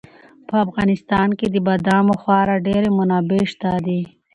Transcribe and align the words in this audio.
په 0.47 0.55
افغانستان 0.65 1.29
کې 1.39 1.47
د 1.49 1.55
بادامو 1.67 2.13
خورا 2.21 2.55
ډېرې 2.67 2.89
منابع 2.97 3.41
شته 3.51 3.69
دي. 3.85 4.01